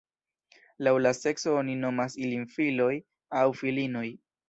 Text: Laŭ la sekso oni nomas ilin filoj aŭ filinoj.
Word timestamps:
Laŭ 0.87 0.93
la 1.07 1.11
sekso 1.17 1.55
oni 1.59 1.77
nomas 1.83 2.17
ilin 2.25 2.51
filoj 2.57 2.91
aŭ 3.45 3.49
filinoj. 3.63 4.09